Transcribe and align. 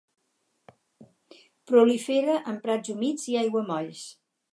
Prolifera 1.71 2.37
en 2.53 2.57
prats 2.65 2.93
humits 2.95 3.29
i 3.35 3.37
aiguamolls. 3.43 4.03